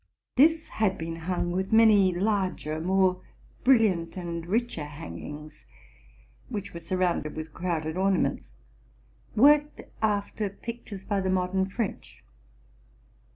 This 0.35 0.67
had 0.69 0.97
been 0.97 1.15
hung 1.15 1.51
with 1.51 1.71
many 1.71 2.11
larger, 2.11 2.81
more 2.81 3.21
brilliant 3.63 4.17
and 4.17 4.43
richer, 4.47 4.85
hangings, 4.85 5.67
w 6.47 6.59
hich 6.59 6.73
were 6.73 6.79
surrounded 6.79 7.35
with 7.35 7.53
crowded 7.53 7.95
orna 7.97 8.17
ments, 8.17 8.53
worked 9.35 9.83
after 10.01 10.49
pictures 10.49 11.05
by 11.05 11.21
the 11.21 11.29
modern 11.29 11.67
French. 11.67 12.23